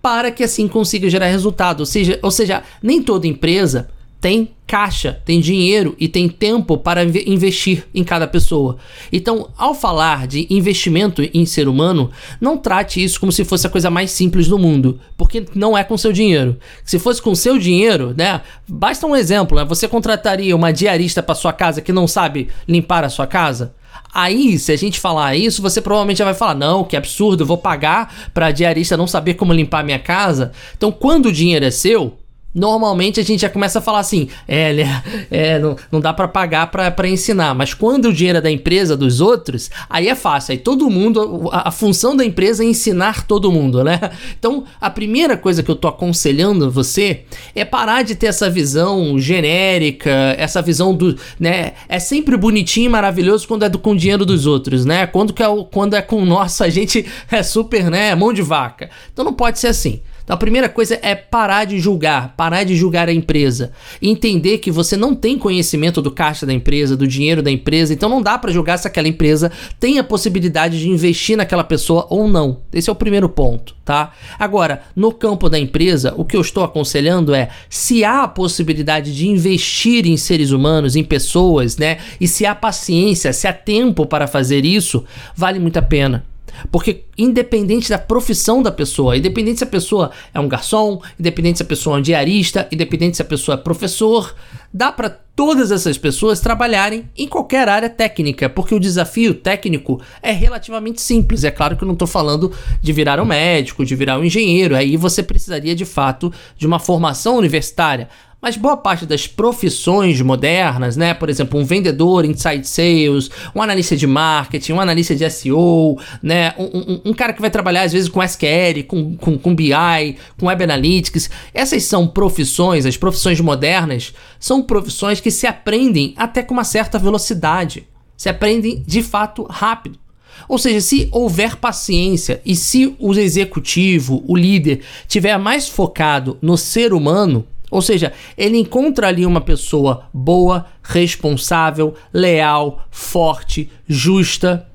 para 0.00 0.30
que 0.30 0.44
assim 0.44 0.68
consiga 0.68 1.08
gerar 1.08 1.26
resultado. 1.26 1.80
Ou 1.80 1.86
seja, 1.86 2.18
ou 2.22 2.30
seja 2.30 2.62
nem 2.82 3.02
toda 3.02 3.26
empresa 3.26 3.88
tem 4.22 4.52
caixa, 4.68 5.20
tem 5.24 5.40
dinheiro 5.40 5.96
e 5.98 6.06
tem 6.06 6.28
tempo 6.28 6.78
para 6.78 7.02
investir 7.02 7.84
em 7.92 8.04
cada 8.04 8.24
pessoa. 8.24 8.78
Então, 9.12 9.50
ao 9.58 9.74
falar 9.74 10.28
de 10.28 10.46
investimento 10.48 11.28
em 11.34 11.44
ser 11.44 11.66
humano, 11.66 12.08
não 12.40 12.56
trate 12.56 13.02
isso 13.02 13.18
como 13.18 13.32
se 13.32 13.44
fosse 13.44 13.66
a 13.66 13.70
coisa 13.70 13.90
mais 13.90 14.12
simples 14.12 14.46
do 14.46 14.56
mundo, 14.60 15.00
porque 15.18 15.44
não 15.56 15.76
é 15.76 15.82
com 15.82 15.98
seu 15.98 16.12
dinheiro. 16.12 16.56
Se 16.84 17.00
fosse 17.00 17.20
com 17.20 17.34
seu 17.34 17.58
dinheiro, 17.58 18.14
né? 18.16 18.40
Basta 18.66 19.08
um 19.08 19.16
exemplo, 19.16 19.58
né? 19.58 19.64
Você 19.64 19.88
contrataria 19.88 20.54
uma 20.54 20.72
diarista 20.72 21.20
para 21.20 21.34
sua 21.34 21.52
casa 21.52 21.80
que 21.80 21.92
não 21.92 22.06
sabe 22.06 22.48
limpar 22.66 23.02
a 23.02 23.10
sua 23.10 23.26
casa? 23.26 23.74
Aí, 24.14 24.56
se 24.56 24.70
a 24.70 24.76
gente 24.76 25.00
falar 25.00 25.34
isso, 25.34 25.60
você 25.60 25.80
provavelmente 25.80 26.18
já 26.18 26.24
vai 26.24 26.34
falar: 26.34 26.54
não, 26.54 26.84
que 26.84 26.96
absurdo, 26.96 27.44
vou 27.44 27.58
pagar 27.58 28.30
para 28.32 28.46
a 28.46 28.52
diarista 28.52 28.96
não 28.96 29.08
saber 29.08 29.34
como 29.34 29.52
limpar 29.52 29.82
minha 29.82 29.98
casa. 29.98 30.52
Então, 30.76 30.92
quando 30.92 31.26
o 31.26 31.32
dinheiro 31.32 31.64
é 31.64 31.70
seu, 31.70 32.16
Normalmente 32.54 33.18
a 33.18 33.22
gente 33.22 33.40
já 33.40 33.48
começa 33.48 33.78
a 33.78 33.82
falar 33.82 34.00
assim, 34.00 34.28
é, 34.46 34.72
né, 34.72 35.02
é 35.30 35.58
não, 35.58 35.76
não 35.90 36.00
dá 36.00 36.12
para 36.12 36.28
pagar 36.28 36.66
para 36.66 37.08
ensinar, 37.08 37.54
mas 37.54 37.72
quando 37.72 38.06
o 38.06 38.12
dinheiro 38.12 38.38
é 38.38 38.42
da 38.42 38.50
empresa 38.50 38.96
dos 38.96 39.20
outros, 39.20 39.70
aí 39.88 40.08
é 40.08 40.14
fácil, 40.14 40.52
aí 40.52 40.58
todo 40.58 40.90
mundo, 40.90 41.48
a, 41.50 41.68
a, 41.68 41.70
função 41.70 42.14
da 42.14 42.24
empresa 42.24 42.62
é 42.62 42.66
ensinar 42.66 43.26
todo 43.26 43.50
mundo, 43.50 43.82
né? 43.82 43.98
Então, 44.38 44.64
a 44.80 44.90
primeira 44.90 45.36
coisa 45.36 45.62
que 45.62 45.70
eu 45.70 45.76
tô 45.76 45.86
aconselhando 45.86 46.70
você 46.70 47.22
é 47.54 47.64
parar 47.64 48.02
de 48.02 48.14
ter 48.14 48.26
essa 48.26 48.50
visão 48.50 49.18
genérica, 49.18 50.10
essa 50.36 50.60
visão 50.60 50.94
do, 50.94 51.16
né, 51.38 51.72
é 51.88 51.98
sempre 51.98 52.36
bonitinho 52.36 52.86
e 52.86 52.88
maravilhoso 52.88 53.46
quando 53.46 53.64
é 53.64 53.68
do, 53.68 53.78
com 53.78 53.94
dinheiro 53.94 54.26
dos 54.26 54.46
outros, 54.46 54.84
né? 54.84 55.06
Quando, 55.06 55.32
que 55.32 55.42
é, 55.42 55.46
quando 55.70 55.94
é 55.94 56.02
com 56.02 56.22
o 56.22 56.26
nosso, 56.26 56.64
a 56.64 56.68
gente 56.68 57.06
é 57.30 57.42
super, 57.42 57.90
né, 57.90 58.14
mão 58.14 58.32
de 58.32 58.42
vaca. 58.42 58.90
Então 59.12 59.24
não 59.24 59.32
pode 59.32 59.60
ser 59.60 59.68
assim. 59.68 60.00
Então 60.24 60.34
a 60.34 60.38
primeira 60.38 60.68
coisa 60.68 60.98
é 61.02 61.14
parar 61.14 61.64
de 61.64 61.78
julgar, 61.78 62.34
parar 62.36 62.64
de 62.64 62.76
julgar 62.76 63.08
a 63.08 63.12
empresa, 63.12 63.72
entender 64.00 64.58
que 64.58 64.70
você 64.70 64.96
não 64.96 65.14
tem 65.14 65.38
conhecimento 65.38 66.00
do 66.00 66.10
caixa 66.10 66.46
da 66.46 66.52
empresa, 66.52 66.96
do 66.96 67.06
dinheiro 67.06 67.42
da 67.42 67.50
empresa, 67.50 67.92
então 67.92 68.08
não 68.08 68.22
dá 68.22 68.38
para 68.38 68.52
julgar 68.52 68.78
se 68.78 68.86
aquela 68.86 69.08
empresa 69.08 69.50
tem 69.78 69.98
a 69.98 70.04
possibilidade 70.04 70.78
de 70.78 70.88
investir 70.88 71.36
naquela 71.36 71.64
pessoa 71.64 72.06
ou 72.10 72.28
não. 72.28 72.60
Esse 72.72 72.88
é 72.88 72.92
o 72.92 72.96
primeiro 72.96 73.28
ponto, 73.28 73.74
tá? 73.84 74.12
Agora, 74.38 74.82
no 74.94 75.12
campo 75.12 75.48
da 75.48 75.58
empresa, 75.58 76.14
o 76.16 76.24
que 76.24 76.36
eu 76.36 76.40
estou 76.40 76.64
aconselhando 76.64 77.34
é 77.34 77.48
se 77.68 78.04
há 78.04 78.22
a 78.22 78.28
possibilidade 78.28 79.14
de 79.14 79.28
investir 79.28 80.06
em 80.06 80.16
seres 80.16 80.50
humanos, 80.50 80.96
em 80.96 81.04
pessoas, 81.04 81.76
né? 81.76 81.98
E 82.20 82.28
se 82.28 82.46
há 82.46 82.54
paciência, 82.54 83.32
se 83.32 83.46
há 83.46 83.52
tempo 83.52 84.06
para 84.06 84.26
fazer 84.26 84.64
isso, 84.64 85.04
vale 85.36 85.58
muito 85.58 85.78
a 85.78 85.82
pena. 85.82 86.31
Porque 86.70 87.04
independente 87.16 87.88
da 87.88 87.98
profissão 87.98 88.62
da 88.62 88.72
pessoa, 88.72 89.16
independente 89.16 89.58
se 89.58 89.64
a 89.64 89.66
pessoa 89.66 90.10
é 90.32 90.40
um 90.40 90.48
garçom, 90.48 91.00
independente 91.18 91.58
se 91.58 91.62
a 91.62 91.66
pessoa 91.66 91.96
é 91.96 91.98
um 91.98 92.02
diarista, 92.02 92.68
independente 92.72 93.16
se 93.16 93.22
a 93.22 93.26
pessoa 93.26 93.54
é 93.56 93.58
professor, 93.58 94.34
dá 94.72 94.90
para 94.90 95.10
todas 95.34 95.70
essas 95.70 95.96
pessoas 95.96 96.40
trabalharem 96.40 97.08
em 97.16 97.26
qualquer 97.26 97.68
área 97.68 97.88
técnica, 97.88 98.48
porque 98.48 98.74
o 98.74 98.80
desafio 98.80 99.34
técnico 99.34 100.00
é 100.22 100.30
relativamente 100.30 101.00
simples. 101.00 101.44
É 101.44 101.50
claro 101.50 101.76
que 101.76 101.84
eu 101.84 101.86
não 101.86 101.94
estou 101.94 102.08
falando 102.08 102.52
de 102.80 102.92
virar 102.92 103.20
um 103.20 103.24
médico, 103.24 103.84
de 103.84 103.96
virar 103.96 104.18
um 104.18 104.24
engenheiro, 104.24 104.76
aí 104.76 104.96
você 104.96 105.22
precisaria 105.22 105.74
de 105.74 105.84
fato 105.84 106.32
de 106.56 106.66
uma 106.66 106.78
formação 106.78 107.36
universitária. 107.36 108.08
Mas 108.42 108.56
boa 108.56 108.76
parte 108.76 109.06
das 109.06 109.28
profissões 109.28 110.20
modernas, 110.20 110.96
né? 110.96 111.14
Por 111.14 111.30
exemplo, 111.30 111.60
um 111.60 111.64
vendedor, 111.64 112.24
inside 112.24 112.66
sales, 112.66 113.30
um 113.54 113.62
analista 113.62 113.96
de 113.96 114.04
marketing, 114.04 114.72
um 114.72 114.80
analista 114.80 115.14
de 115.14 115.30
SEO, 115.30 115.96
né? 116.20 116.52
Um, 116.58 116.64
um, 116.64 117.00
um 117.04 117.14
cara 117.14 117.32
que 117.32 117.40
vai 117.40 117.50
trabalhar 117.50 117.82
às 117.82 117.92
vezes 117.92 118.08
com 118.08 118.20
SQL, 118.20 118.82
com, 118.88 119.16
com, 119.16 119.38
com 119.38 119.54
BI, 119.54 120.16
com 120.36 120.46
Web 120.46 120.64
Analytics. 120.64 121.30
Essas 121.54 121.84
são 121.84 122.08
profissões, 122.08 122.84
as 122.84 122.96
profissões 122.96 123.40
modernas, 123.40 124.12
são 124.40 124.60
profissões 124.60 125.20
que 125.20 125.30
se 125.30 125.46
aprendem 125.46 126.12
até 126.16 126.42
com 126.42 126.52
uma 126.52 126.64
certa 126.64 126.98
velocidade. 126.98 127.86
Se 128.16 128.28
aprendem 128.28 128.82
de 128.84 129.04
fato 129.04 129.44
rápido. 129.48 130.00
Ou 130.48 130.58
seja, 130.58 130.80
se 130.80 131.08
houver 131.12 131.54
paciência 131.56 132.42
e 132.44 132.56
se 132.56 132.96
o 132.98 133.14
executivo, 133.14 134.24
o 134.26 134.36
líder, 134.36 134.80
tiver 135.06 135.38
mais 135.38 135.68
focado 135.68 136.36
no 136.42 136.56
ser 136.56 136.92
humano, 136.92 137.46
ou 137.72 137.80
seja, 137.80 138.12
ele 138.36 138.58
encontra 138.58 139.08
ali 139.08 139.24
uma 139.24 139.40
pessoa 139.40 140.04
boa, 140.12 140.66
responsável, 140.82 141.94
leal, 142.12 142.86
forte, 142.90 143.70
justa. 143.88 144.68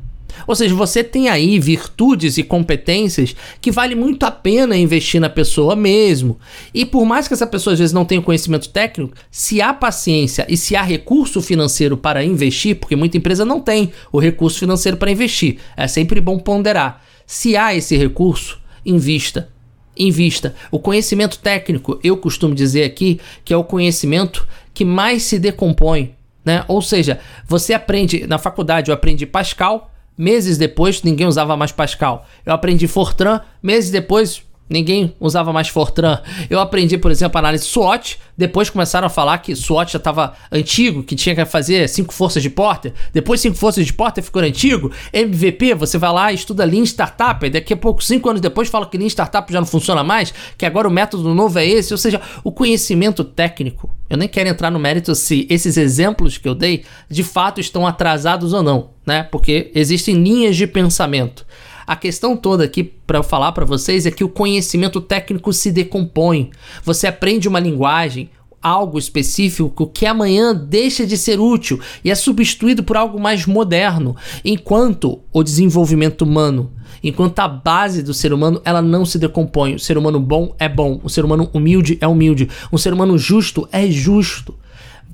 Ou 0.48 0.56
seja, 0.56 0.74
você 0.74 1.04
tem 1.04 1.30
aí 1.30 1.60
virtudes 1.60 2.40
e 2.40 2.44
competências 2.44 3.36
que 3.62 3.70
vale 3.70 3.94
muito 3.94 4.24
a 4.24 4.32
pena 4.32 4.76
investir 4.76 5.22
na 5.22 5.30
pessoa 5.30 5.76
mesmo. 5.76 6.40
E 6.74 6.84
por 6.86 7.06
mais 7.06 7.28
que 7.28 7.36
essa 7.36 7.46
pessoa 7.46 7.74
às 7.74 7.80
vezes 7.80 7.94
não 7.94 8.04
tenha 8.04 8.22
conhecimento 8.22 8.70
técnico, 8.70 9.14
se 9.30 9.62
há 9.62 9.76
paciência 9.76 10.48
e 10.50 10.58
se 10.58 10.76
há 10.76 10.82
recurso 10.82 11.40
financeiro 11.40 11.98
para 11.98 12.26
investir, 12.26 12.78
porque 12.78 12.96
muita 12.96 13.18
empresa 13.18 13.46
não 13.46 13.60
tem 13.60 13.92
o 14.12 14.20
recurso 14.20 14.58
financeiro 14.58 14.98
para 14.98 15.12
investir, 15.12 15.60
é 15.76 15.88
sempre 15.88 16.20
bom 16.20 16.40
ponderar. 16.40 17.04
Se 17.28 17.56
há 17.56 17.76
esse 17.76 17.96
recurso, 17.96 18.60
invista 18.84 19.56
invista. 19.98 20.56
O 20.72 20.80
conhecimento 20.80 21.40
técnico, 21.40 22.00
eu 22.04 22.18
costumo 22.18 22.56
dizer 22.56 22.84
aqui, 22.84 23.20
que 23.44 23.54
é 23.54 23.58
o 23.58 23.64
conhecimento 23.64 24.48
que 24.74 24.86
mais 24.86 25.24
se 25.24 25.40
decompõe, 25.40 26.16
né? 26.46 26.64
Ou 26.68 26.82
seja, 26.82 27.20
você 27.48 27.74
aprende 27.74 28.26
na 28.28 28.38
faculdade, 28.38 28.90
eu 28.90 28.96
aprendi 28.96 29.26
Pascal, 29.26 29.92
meses 30.18 30.58
depois 30.58 31.04
ninguém 31.04 31.28
usava 31.28 31.58
mais 31.58 31.72
Pascal. 31.72 32.28
Eu 32.46 32.54
aprendi 32.54 32.88
Fortran, 32.88 33.42
meses 33.62 33.92
depois 33.92 34.42
Ninguém 34.70 35.16
usava 35.20 35.54
mais 35.54 35.70
Fortran. 35.70 36.20
Eu 36.50 36.60
aprendi, 36.60 36.98
por 36.98 37.10
exemplo, 37.10 37.38
análise 37.38 37.66
SWOT. 37.66 38.20
Depois 38.38 38.70
começaram 38.70 39.08
a 39.08 39.10
falar 39.10 39.38
que 39.40 39.56
SWOT 39.56 39.94
já 39.94 39.98
estava 39.98 40.34
antigo, 40.52 41.04
que 41.04 41.16
tinha 41.16 41.34
que 41.34 41.46
fazer 41.46 41.88
cinco 41.88 42.14
forças 42.14 42.44
de 42.44 42.50
Porter. 42.50 42.94
Depois 43.14 43.40
cinco 43.40 43.56
forças 43.56 43.86
de 43.86 43.94
Porter 43.94 44.24
ficou 44.24 44.42
antigo. 44.42 44.92
MVP, 45.14 45.74
você 45.74 45.98
vai 45.98 46.12
lá, 46.12 46.34
estuda 46.34 46.66
Lean 46.66 46.84
Startup. 46.84 47.46
E 47.46 47.50
daqui 47.50 47.74
a 47.74 47.78
pouco, 47.78 48.04
cinco 48.04 48.30
anos 48.30 48.42
depois, 48.42 48.68
fala 48.68 48.86
que 48.86 48.98
Lean 48.98 49.08
Startup 49.08 49.52
já 49.52 49.60
não 49.60 49.68
funciona 49.68 50.04
mais, 50.04 50.34
que 50.58 50.66
agora 50.66 50.88
o 50.88 50.92
método 50.92 51.34
novo 51.34 51.58
é 51.60 51.66
esse. 51.66 51.94
Ou 51.94 51.98
seja, 51.98 52.22
o 52.44 52.52
conhecimento 52.52 53.24
técnico. 53.24 53.90
Eu 54.10 54.18
nem 54.18 54.28
quero 54.28 54.50
entrar 54.50 54.72
no 54.72 54.80
mérito 54.80 55.14
se 55.16 55.46
esses 55.50 55.78
exemplos 55.78 56.38
que 56.38 56.48
eu 56.48 56.56
dei 56.56 56.84
de 57.10 57.24
fato 57.24 57.60
estão 57.60 57.86
atrasados 57.86 58.54
ou 58.54 58.64
não, 58.64 58.92
né? 59.06 59.24
Porque 59.24 59.72
existem 59.76 60.16
linhas 60.16 60.56
de 60.56 60.66
pensamento. 60.66 61.46
A 61.88 61.96
questão 61.96 62.36
toda 62.36 62.66
aqui 62.66 62.84
para 62.84 63.20
eu 63.20 63.24
falar 63.24 63.54
para 63.54 63.64
vocês 63.64 64.06
é 64.06 64.12
que 64.12 64.22
o 64.22 64.28
conhecimento 64.28 65.00
técnico 65.00 65.54
se 65.54 65.72
decompõe. 65.72 66.52
Você 66.84 67.08
aprende 67.08 67.48
uma 67.48 67.62
linguagem, 67.62 68.30
algo 68.62 69.00
específico 69.00 69.88
que 69.88 70.06
amanhã 70.06 70.54
deixa 70.54 71.08
de 71.08 71.18
ser 71.18 71.40
útil 71.40 71.80
e 72.04 72.12
é 72.12 72.16
substituído 72.16 72.84
por 72.84 72.98
algo 72.98 73.18
mais 73.18 73.46
moderno, 73.46 74.18
enquanto 74.44 75.22
o 75.32 75.42
desenvolvimento 75.42 76.24
humano, 76.24 76.74
enquanto 77.02 77.40
a 77.40 77.48
base 77.48 78.04
do 78.04 78.14
ser 78.14 78.34
humano, 78.34 78.62
ela 78.66 78.82
não 78.82 79.06
se 79.06 79.18
decompõe. 79.18 79.76
O 79.76 79.80
ser 79.80 79.98
humano 79.98 80.20
bom 80.20 80.54
é 80.60 80.68
bom, 80.68 81.00
o 81.06 81.10
ser 81.10 81.24
humano 81.24 81.50
humilde 81.54 81.98
é 82.02 82.08
humilde, 82.08 82.50
o 82.70 82.78
ser 82.78 82.92
humano 82.92 83.18
justo 83.18 83.66
é 83.72 83.90
justo. 83.90 84.54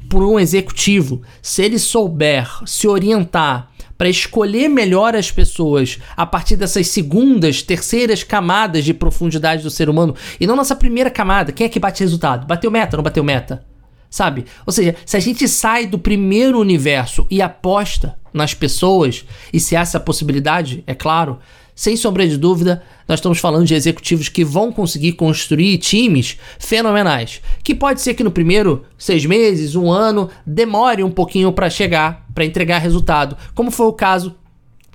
Por 0.10 0.24
um 0.24 0.40
executivo, 0.40 1.22
se 1.40 1.62
ele 1.62 1.78
souber 1.78 2.50
se 2.66 2.88
orientar 2.88 3.70
para 4.04 4.10
escolher 4.10 4.68
melhor 4.68 5.16
as 5.16 5.32
pessoas 5.32 5.98
a 6.18 6.26
partir 6.26 6.58
dessas 6.58 6.90
segundas, 6.90 7.62
terceiras 7.62 8.22
camadas 8.22 8.84
de 8.84 8.94
profundidade 8.94 9.64
do 9.64 9.70
ser 9.70 9.90
humano 9.90 10.14
e 10.42 10.46
não 10.46 10.58
nessa 10.58 10.76
primeira 10.76 11.10
camada. 11.10 11.54
Quem 11.54 11.68
é 11.68 11.70
que 11.70 11.80
bate 11.80 12.04
resultado? 12.04 12.46
Bateu 12.46 12.70
meta, 12.70 12.98
não 12.98 13.04
bateu 13.04 13.24
meta? 13.24 13.66
Sabe? 14.10 14.44
Ou 14.66 14.74
seja, 14.74 14.94
se 15.06 15.16
a 15.16 15.22
gente 15.22 15.48
sai 15.48 15.88
do 15.88 15.98
primeiro 15.98 16.60
universo 16.60 17.26
e 17.32 17.42
aposta 17.42 18.18
nas 18.34 18.54
pessoas, 18.54 19.26
e 19.52 19.60
se 19.60 19.76
há 19.76 19.82
essa 19.82 20.00
possibilidade, 20.00 20.84
é 20.88 20.96
claro, 20.96 21.40
sem 21.76 21.96
sombra 21.96 22.28
de 22.28 22.38
dúvida, 22.38 22.84
nós 23.08 23.20
estamos 23.20 23.40
falando 23.40 23.66
de 23.66 23.74
executivos 23.74 24.30
que 24.30 24.44
vão 24.46 24.72
conseguir 24.72 25.14
construir 25.14 25.78
times 25.80 26.38
fenomenais. 26.60 27.42
Que 27.64 27.74
pode 27.74 28.02
ser 28.02 28.14
que 28.14 28.24
no 28.24 28.32
primeiro 28.32 28.84
seis 28.98 29.26
meses, 29.26 29.76
um 29.76 29.92
ano, 29.92 30.30
demore 30.46 31.04
um 31.04 31.12
pouquinho 31.12 31.52
para 31.52 31.70
chegar, 31.70 32.28
para 32.34 32.46
entregar 32.46 32.78
resultado, 32.78 33.36
como 33.56 33.72
foi 33.72 33.88
o 33.88 33.94
caso 33.94 34.36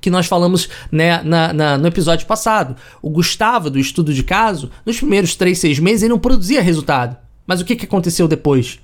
que 0.01 0.11
nós 0.11 0.27
falamos 0.27 0.69
né, 0.93 1.21
na, 1.25 1.53
na, 1.53 1.79
no 1.79 1.89
episódio 1.89 2.27
passado. 2.27 2.77
O 3.03 3.11
Gustavo, 3.11 3.69
do 3.69 3.79
estudo 3.81 4.15
de 4.15 4.23
caso, 4.23 4.71
nos 4.87 4.99
primeiros 4.99 5.35
três, 5.35 5.59
seis 5.59 5.81
meses, 5.81 6.03
ele 6.03 6.13
não 6.13 6.21
produzia 6.21 6.63
resultado. 6.63 7.17
Mas 7.45 7.61
o 7.61 7.65
que, 7.65 7.75
que 7.75 7.85
aconteceu 7.85 8.29
depois? 8.29 8.79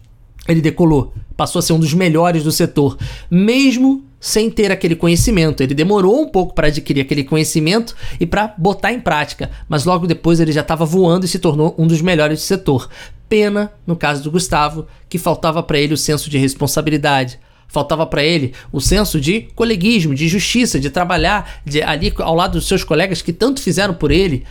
Ele 0.49 0.61
decolou, 0.61 1.15
passou 1.37 1.61
a 1.61 1.63
ser 1.63 1.73
um 1.73 1.79
dos 1.79 1.95
melhores 1.95 2.43
do 2.43 2.53
setor, 2.53 2.99
mesmo 3.31 4.05
sem 4.25 4.49
ter 4.49 4.73
aquele 4.73 4.97
conhecimento. 4.97 5.63
Ele 5.63 5.75
demorou 5.75 6.23
um 6.23 6.27
pouco 6.27 6.55
para 6.55 6.69
adquirir 6.69 7.03
aquele 7.03 7.23
conhecimento 7.23 7.95
e 8.19 8.25
para 8.25 8.55
botar 8.57 8.91
em 8.91 8.99
prática, 8.99 9.51
mas 9.69 9.85
logo 9.85 10.07
depois 10.07 10.41
ele 10.41 10.51
já 10.51 10.63
estava 10.63 10.87
voando 10.87 11.27
e 11.27 11.29
se 11.29 11.39
tornou 11.39 11.75
um 11.77 11.87
dos 11.87 12.01
melhores 12.01 12.39
do 12.39 12.43
setor. 12.43 12.89
Pena, 13.29 13.71
no 13.87 13.95
caso 13.95 14.23
do 14.23 14.31
Gustavo, 14.31 14.87
que 15.11 15.19
faltava 15.19 15.63
para 15.63 15.79
ele 15.79 15.93
o 15.93 15.99
senso 15.99 16.31
de 16.31 16.39
responsabilidade. 16.39 17.39
Faltava 17.69 18.07
para 18.07 18.25
ele 18.25 18.55
o 18.73 18.81
senso 18.81 19.21
de 19.21 19.43
coleguismo, 19.55 20.15
de 20.15 20.27
justiça, 20.27 20.81
de 20.81 20.89
trabalhar 20.89 21.61
de, 21.63 21.83
ali 21.83 22.11
ao 22.17 22.35
lado 22.35 22.53
dos 22.53 22.67
seus 22.67 22.83
colegas 22.83 23.21
que 23.21 23.33
tanto 23.33 23.61
fizeram 23.61 23.93
por 23.93 24.11
ele 24.11 24.45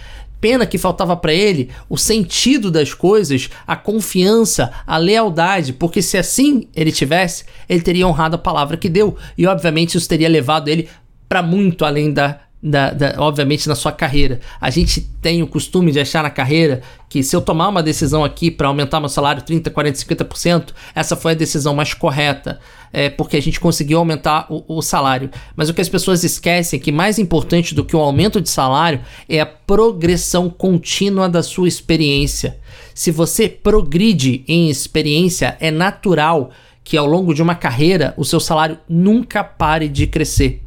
pena 0.43 0.65
que 0.65 0.77
faltava 0.77 1.15
para 1.15 1.33
ele 1.33 1.69
o 1.87 1.97
sentido 1.97 2.69
das 2.69 2.93
coisas, 2.93 3.49
a 3.65 3.77
confiança, 3.77 4.73
a 4.85 4.97
lealdade, 4.97 5.71
porque 5.71 6.01
se 6.01 6.17
assim 6.17 6.67
ele 6.75 6.91
tivesse, 6.91 7.45
ele 7.69 7.79
teria 7.79 8.05
honrado 8.05 8.35
a 8.35 8.37
palavra 8.37 8.75
que 8.75 8.89
deu. 8.89 9.15
E 9.37 9.47
obviamente 9.47 9.97
isso 9.97 10.09
teria 10.09 10.27
levado 10.27 10.67
ele 10.67 10.89
para 11.29 11.41
muito 11.41 11.85
além 11.85 12.11
da 12.11 12.41
da, 12.63 12.91
da, 12.91 13.15
obviamente 13.17 13.67
na 13.67 13.75
sua 13.75 13.91
carreira. 13.91 14.39
A 14.61 14.69
gente 14.69 15.01
tem 15.01 15.43
o 15.43 15.47
costume 15.47 15.91
de 15.91 15.99
achar 15.99 16.23
na 16.23 16.29
carreira 16.29 16.81
que 17.09 17.21
se 17.21 17.35
eu 17.35 17.41
tomar 17.41 17.67
uma 17.67 17.83
decisão 17.83 18.23
aqui 18.23 18.49
para 18.49 18.69
aumentar 18.69 19.01
meu 19.01 19.09
salário 19.09 19.41
30, 19.41 19.69
40, 19.69 19.99
50%, 19.99 20.69
essa 20.95 21.17
foi 21.17 21.33
a 21.33 21.35
decisão 21.35 21.75
mais 21.75 21.93
correta, 21.93 22.59
é, 22.93 23.09
porque 23.09 23.35
a 23.35 23.41
gente 23.41 23.59
conseguiu 23.59 23.99
aumentar 23.99 24.47
o, 24.49 24.63
o 24.77 24.81
salário. 24.81 25.29
Mas 25.57 25.67
o 25.67 25.73
que 25.73 25.81
as 25.81 25.89
pessoas 25.89 26.23
esquecem 26.23 26.79
é 26.79 26.81
que 26.81 26.91
mais 26.91 27.19
importante 27.19 27.75
do 27.75 27.83
que 27.83 27.95
o 27.95 27.99
aumento 27.99 28.39
de 28.39 28.49
salário 28.49 29.01
é 29.27 29.41
a 29.41 29.45
progressão 29.45 30.49
contínua 30.49 31.27
da 31.27 31.43
sua 31.43 31.67
experiência. 31.67 32.57
Se 32.95 33.11
você 33.11 33.49
progride 33.49 34.45
em 34.47 34.69
experiência, 34.69 35.57
é 35.59 35.69
natural 35.69 36.51
que 36.83 36.95
ao 36.95 37.05
longo 37.05 37.33
de 37.33 37.41
uma 37.41 37.55
carreira 37.55 38.13
o 38.15 38.23
seu 38.23 38.39
salário 38.39 38.77
nunca 38.87 39.43
pare 39.43 39.89
de 39.89 40.07
crescer. 40.07 40.63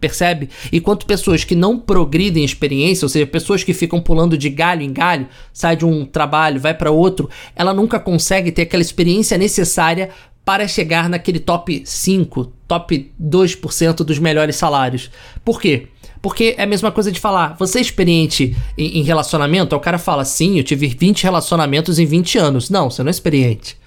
Percebe? 0.00 0.48
Enquanto 0.72 1.06
pessoas 1.06 1.42
que 1.42 1.54
não 1.54 1.78
progridem 1.78 2.44
experiência, 2.44 3.04
ou 3.04 3.08
seja, 3.08 3.26
pessoas 3.26 3.64
que 3.64 3.74
ficam 3.74 4.00
pulando 4.00 4.38
de 4.38 4.48
galho 4.48 4.82
em 4.82 4.92
galho, 4.92 5.26
sai 5.52 5.76
de 5.76 5.84
um 5.84 6.04
trabalho, 6.04 6.60
vai 6.60 6.72
para 6.72 6.90
outro, 6.90 7.28
ela 7.56 7.74
nunca 7.74 7.98
consegue 7.98 8.52
ter 8.52 8.62
aquela 8.62 8.82
experiência 8.82 9.36
necessária 9.36 10.10
para 10.44 10.66
chegar 10.66 11.08
naquele 11.08 11.40
top 11.40 11.82
5, 11.84 12.52
top 12.66 13.12
2% 13.20 13.96
dos 13.96 14.18
melhores 14.18 14.56
salários. 14.56 15.10
Por 15.44 15.60
quê? 15.60 15.88
Porque 16.22 16.54
é 16.56 16.62
a 16.62 16.66
mesma 16.66 16.90
coisa 16.90 17.12
de 17.12 17.20
falar, 17.20 17.56
você 17.58 17.78
é 17.78 17.82
experiente 17.82 18.56
em, 18.76 19.02
relacionamento? 19.02 19.76
o 19.76 19.80
cara 19.80 19.98
fala, 19.98 20.24
sim, 20.24 20.58
eu 20.58 20.64
tive 20.64 20.88
20 20.88 21.22
relacionamentos 21.22 21.98
em 21.98 22.06
20 22.06 22.38
anos. 22.38 22.70
Não, 22.70 22.90
você 22.90 23.02
não 23.02 23.08
é 23.08 23.10
experiente. 23.10 23.77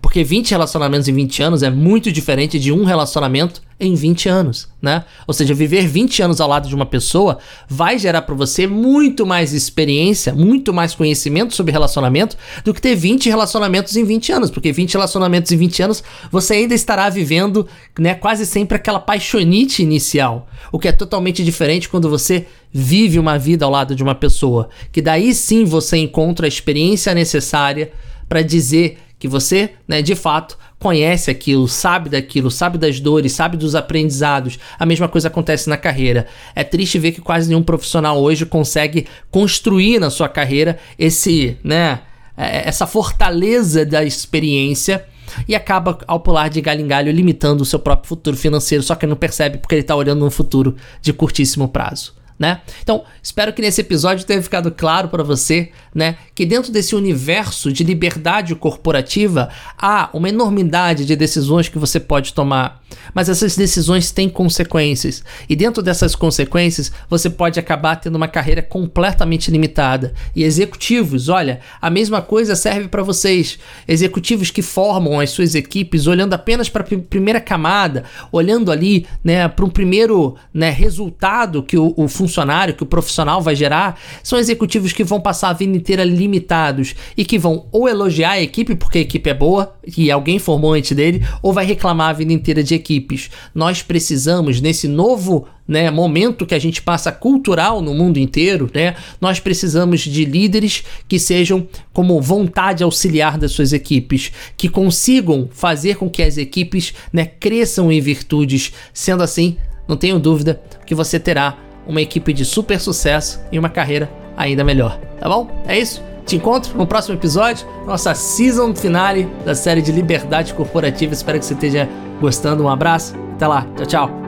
Porque 0.00 0.16
Porque 0.16 0.24
20 0.24 0.52
relacionamentos 0.52 1.08
em 1.08 1.12
20 1.12 1.42
anos 1.42 1.62
é 1.62 1.68
muito 1.68 2.10
diferente 2.10 2.58
de 2.58 2.72
um 2.72 2.84
relacionamento 2.84 3.60
em 3.78 3.94
20 3.94 4.30
anos, 4.30 4.66
né? 4.80 5.04
Ou 5.26 5.34
seja, 5.34 5.52
viver 5.52 5.86
20 5.86 6.22
anos 6.22 6.40
ao 6.40 6.48
lado 6.48 6.66
de 6.70 6.74
uma 6.74 6.86
pessoa 6.86 7.36
vai 7.68 7.98
gerar 7.98 8.22
para 8.22 8.34
você 8.34 8.66
muito 8.66 9.26
mais 9.26 9.52
experiência, 9.52 10.32
muito 10.32 10.72
mais 10.72 10.94
conhecimento 10.94 11.54
sobre 11.54 11.70
relacionamento 11.70 12.34
do 12.64 12.72
que 12.72 12.80
ter 12.80 12.94
20 12.94 13.28
relacionamentos 13.28 13.94
em 13.94 14.04
20 14.04 14.32
anos, 14.32 14.50
porque 14.50 14.72
20 14.72 14.94
relacionamentos 14.94 15.52
em 15.52 15.56
20 15.58 15.82
anos 15.82 16.02
você 16.32 16.54
ainda 16.54 16.74
estará 16.74 17.10
vivendo, 17.10 17.68
né, 17.98 18.14
quase 18.14 18.46
sempre 18.46 18.76
aquela 18.76 18.98
paixonite 18.98 19.82
inicial, 19.82 20.48
o 20.72 20.78
que 20.78 20.88
é 20.88 20.92
totalmente 20.92 21.44
diferente 21.44 21.90
quando 21.90 22.08
você 22.08 22.46
vive 22.72 23.18
uma 23.18 23.38
vida 23.38 23.66
ao 23.66 23.70
lado 23.70 23.94
de 23.94 24.02
uma 24.02 24.14
pessoa, 24.14 24.70
que 24.90 25.02
daí 25.02 25.34
sim 25.34 25.66
você 25.66 25.98
encontra 25.98 26.46
a 26.46 26.48
experiência 26.48 27.12
necessária 27.12 27.92
para 28.26 28.40
dizer 28.40 28.98
que 29.18 29.26
você, 29.26 29.70
né, 29.88 30.02
de 30.02 30.14
fato, 30.14 30.58
conhece 30.78 31.30
aquilo, 31.30 31.66
sabe 31.66 32.10
daquilo, 32.10 32.50
sabe 32.50 32.78
das 32.78 33.00
dores, 33.00 33.32
sabe 33.32 33.56
dos 33.56 33.74
aprendizados. 33.74 34.58
A 34.78 34.84
mesma 34.84 35.08
coisa 35.08 35.28
acontece 35.28 35.68
na 35.68 35.76
carreira. 35.76 36.26
É 36.54 36.62
triste 36.62 36.98
ver 36.98 37.12
que 37.12 37.20
quase 37.20 37.48
nenhum 37.48 37.62
profissional 37.62 38.20
hoje 38.20 38.44
consegue 38.44 39.06
construir 39.30 39.98
na 39.98 40.10
sua 40.10 40.28
carreira 40.28 40.78
esse, 40.98 41.56
né, 41.64 42.00
é, 42.36 42.68
essa 42.68 42.86
fortaleza 42.86 43.86
da 43.86 44.04
experiência 44.04 45.04
e 45.48 45.54
acaba, 45.54 45.98
ao 46.06 46.20
pular 46.20 46.48
de 46.48 46.60
galho 46.60 46.82
em 46.82 46.86
galho, 46.86 47.10
limitando 47.10 47.62
o 47.62 47.66
seu 47.66 47.78
próprio 47.78 48.08
futuro 48.08 48.36
financeiro, 48.36 48.82
só 48.82 48.94
que 48.94 49.06
não 49.06 49.16
percebe 49.16 49.58
porque 49.58 49.74
ele 49.74 49.82
está 49.82 49.96
olhando 49.96 50.24
um 50.24 50.30
futuro 50.30 50.76
de 51.02 51.12
curtíssimo 51.12 51.68
prazo 51.68 52.15
né? 52.38 52.60
Então, 52.82 53.04
espero 53.22 53.52
que 53.52 53.62
nesse 53.62 53.80
episódio 53.80 54.26
tenha 54.26 54.42
ficado 54.42 54.70
claro 54.70 55.08
para 55.08 55.22
você, 55.22 55.70
né, 55.94 56.16
que 56.34 56.44
dentro 56.44 56.70
desse 56.70 56.94
universo 56.94 57.72
de 57.72 57.82
liberdade 57.82 58.54
corporativa 58.54 59.48
há 59.78 60.10
uma 60.12 60.28
enormidade 60.28 61.06
de 61.06 61.16
decisões 61.16 61.68
que 61.68 61.78
você 61.78 61.98
pode 61.98 62.34
tomar, 62.34 62.82
mas 63.14 63.28
essas 63.28 63.56
decisões 63.56 64.10
têm 64.10 64.28
consequências. 64.28 65.24
E 65.48 65.56
dentro 65.56 65.82
dessas 65.82 66.14
consequências, 66.14 66.92
você 67.08 67.30
pode 67.30 67.58
acabar 67.58 67.96
tendo 67.96 68.16
uma 68.16 68.28
carreira 68.28 68.62
completamente 68.62 69.50
limitada. 69.50 70.12
E 70.34 70.44
executivos, 70.44 71.28
olha, 71.28 71.60
a 71.80 71.88
mesma 71.88 72.20
coisa 72.20 72.54
serve 72.54 72.88
para 72.88 73.02
vocês, 73.02 73.58
executivos 73.88 74.50
que 74.50 74.60
formam 74.60 75.18
as 75.18 75.30
suas 75.30 75.54
equipes 75.54 76.06
olhando 76.06 76.34
apenas 76.34 76.68
para 76.68 76.82
a 76.82 76.98
primeira 77.08 77.40
camada, 77.40 78.04
olhando 78.30 78.70
ali, 78.70 79.06
né, 79.24 79.48
para 79.48 79.64
um 79.64 79.70
primeiro, 79.70 80.36
né, 80.52 80.68
resultado 80.70 81.62
que 81.62 81.78
o, 81.78 81.94
o 81.96 82.08
funcionário, 82.26 82.74
que 82.74 82.82
o 82.82 82.86
profissional 82.86 83.40
vai 83.40 83.54
gerar, 83.54 83.98
são 84.22 84.38
executivos 84.38 84.92
que 84.92 85.04
vão 85.04 85.20
passar 85.20 85.50
a 85.50 85.52
vida 85.52 85.76
inteira 85.76 86.04
limitados 86.04 86.94
e 87.16 87.24
que 87.24 87.38
vão 87.38 87.66
ou 87.70 87.88
elogiar 87.88 88.32
a 88.32 88.42
equipe 88.42 88.74
porque 88.74 88.98
a 88.98 89.00
equipe 89.02 89.30
é 89.30 89.34
boa 89.34 89.74
e 89.96 90.10
alguém 90.10 90.38
formou 90.38 90.74
antes 90.74 90.92
dele, 90.92 91.24
ou 91.40 91.52
vai 91.52 91.64
reclamar 91.64 92.10
a 92.10 92.12
vida 92.12 92.32
inteira 92.32 92.62
de 92.62 92.74
equipes. 92.74 93.30
Nós 93.54 93.82
precisamos, 93.82 94.60
nesse 94.60 94.88
novo 94.88 95.46
né, 95.66 95.90
momento 95.90 96.46
que 96.46 96.54
a 96.54 96.58
gente 96.58 96.82
passa 96.82 97.12
cultural 97.12 97.80
no 97.80 97.94
mundo 97.94 98.18
inteiro, 98.18 98.70
né, 98.74 98.96
nós 99.20 99.40
precisamos 99.40 100.00
de 100.00 100.24
líderes 100.24 100.84
que 101.08 101.18
sejam 101.18 101.66
como 101.92 102.20
vontade 102.20 102.82
auxiliar 102.82 103.38
das 103.38 103.52
suas 103.52 103.72
equipes, 103.72 104.32
que 104.56 104.68
consigam 104.68 105.48
fazer 105.52 105.96
com 105.96 106.10
que 106.10 106.22
as 106.22 106.36
equipes 106.36 106.94
né, 107.12 107.24
cresçam 107.24 107.90
em 107.90 108.00
virtudes. 108.00 108.72
Sendo 108.92 109.22
assim, 109.22 109.56
não 109.88 109.96
tenho 109.96 110.18
dúvida 110.18 110.60
que 110.84 110.94
você 110.94 111.18
terá 111.18 111.65
uma 111.86 112.00
equipe 112.00 112.32
de 112.32 112.44
super 112.44 112.80
sucesso 112.80 113.40
e 113.50 113.58
uma 113.58 113.68
carreira 113.68 114.10
ainda 114.36 114.64
melhor. 114.64 114.98
Tá 115.18 115.28
bom? 115.28 115.48
É 115.66 115.78
isso. 115.78 116.02
Te 116.24 116.36
encontro 116.36 116.76
no 116.76 116.86
próximo 116.86 117.16
episódio, 117.16 117.66
nossa 117.86 118.12
season 118.12 118.74
finale 118.74 119.28
da 119.44 119.54
série 119.54 119.80
de 119.80 119.92
Liberdade 119.92 120.52
Corporativa. 120.54 121.14
Espero 121.14 121.38
que 121.38 121.44
você 121.44 121.54
esteja 121.54 121.88
gostando. 122.20 122.64
Um 122.64 122.68
abraço. 122.68 123.14
Até 123.34 123.46
lá. 123.46 123.64
Tchau, 123.76 123.86
tchau. 123.86 124.25